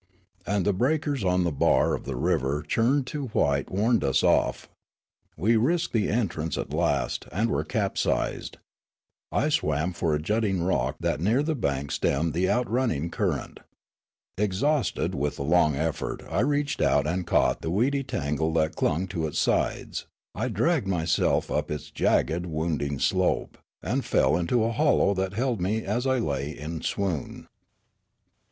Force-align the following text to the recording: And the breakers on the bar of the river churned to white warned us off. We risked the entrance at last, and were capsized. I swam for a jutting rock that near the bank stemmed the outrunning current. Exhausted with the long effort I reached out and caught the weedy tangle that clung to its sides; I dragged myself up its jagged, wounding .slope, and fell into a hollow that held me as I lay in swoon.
And 0.47 0.65
the 0.65 0.73
breakers 0.73 1.23
on 1.23 1.43
the 1.43 1.51
bar 1.51 1.93
of 1.93 2.05
the 2.05 2.15
river 2.15 2.63
churned 2.63 3.05
to 3.05 3.27
white 3.27 3.69
warned 3.69 4.03
us 4.03 4.23
off. 4.23 4.67
We 5.37 5.55
risked 5.57 5.93
the 5.93 6.09
entrance 6.09 6.57
at 6.57 6.73
last, 6.73 7.27
and 7.31 7.51
were 7.51 7.63
capsized. 7.63 8.57
I 9.31 9.49
swam 9.49 9.93
for 9.93 10.15
a 10.15 10.19
jutting 10.19 10.63
rock 10.63 10.95
that 11.01 11.21
near 11.21 11.43
the 11.43 11.53
bank 11.53 11.91
stemmed 11.91 12.33
the 12.33 12.49
outrunning 12.49 13.11
current. 13.11 13.59
Exhausted 14.39 15.13
with 15.13 15.35
the 15.35 15.43
long 15.43 15.75
effort 15.75 16.23
I 16.27 16.39
reached 16.39 16.81
out 16.81 17.05
and 17.05 17.27
caught 17.27 17.61
the 17.61 17.69
weedy 17.69 18.03
tangle 18.03 18.51
that 18.53 18.75
clung 18.75 19.05
to 19.09 19.27
its 19.27 19.37
sides; 19.37 20.07
I 20.33 20.47
dragged 20.47 20.87
myself 20.87 21.51
up 21.51 21.69
its 21.69 21.91
jagged, 21.91 22.47
wounding 22.47 22.97
.slope, 22.97 23.55
and 23.83 24.03
fell 24.03 24.35
into 24.35 24.63
a 24.63 24.71
hollow 24.71 25.13
that 25.13 25.33
held 25.35 25.61
me 25.61 25.83
as 25.85 26.07
I 26.07 26.17
lay 26.17 26.57
in 26.57 26.81
swoon. 26.81 27.47